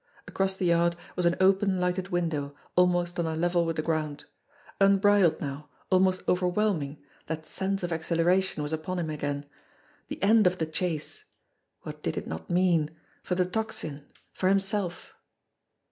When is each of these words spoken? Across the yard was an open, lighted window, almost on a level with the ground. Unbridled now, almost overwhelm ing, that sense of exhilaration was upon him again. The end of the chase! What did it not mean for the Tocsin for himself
Across 0.27 0.57
the 0.57 0.65
yard 0.65 0.95
was 1.15 1.27
an 1.27 1.35
open, 1.39 1.79
lighted 1.79 2.07
window, 2.07 2.55
almost 2.75 3.19
on 3.19 3.27
a 3.27 3.35
level 3.35 3.67
with 3.67 3.75
the 3.75 3.83
ground. 3.83 4.25
Unbridled 4.79 5.39
now, 5.39 5.69
almost 5.91 6.23
overwhelm 6.27 6.81
ing, 6.81 6.97
that 7.27 7.45
sense 7.45 7.83
of 7.83 7.91
exhilaration 7.91 8.63
was 8.63 8.73
upon 8.73 8.97
him 8.97 9.11
again. 9.11 9.45
The 10.07 10.19
end 10.23 10.47
of 10.47 10.57
the 10.57 10.65
chase! 10.65 11.25
What 11.83 12.01
did 12.01 12.17
it 12.17 12.25
not 12.25 12.49
mean 12.49 12.89
for 13.21 13.35
the 13.35 13.45
Tocsin 13.45 14.07
for 14.33 14.49
himself 14.49 15.13